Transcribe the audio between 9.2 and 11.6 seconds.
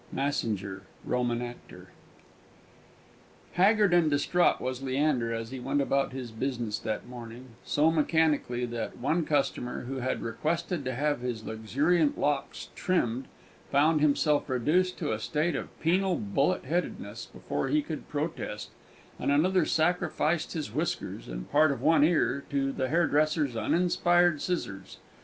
customer, who had requested to have his